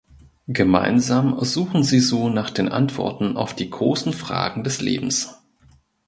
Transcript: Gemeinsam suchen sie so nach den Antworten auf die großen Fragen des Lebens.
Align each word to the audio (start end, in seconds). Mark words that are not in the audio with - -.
Gemeinsam 0.47 1.37
suchen 1.45 1.83
sie 1.83 1.99
so 1.99 2.27
nach 2.27 2.49
den 2.49 2.69
Antworten 2.69 3.37
auf 3.37 3.53
die 3.55 3.69
großen 3.69 4.13
Fragen 4.13 4.63
des 4.63 4.81
Lebens. 4.81 5.35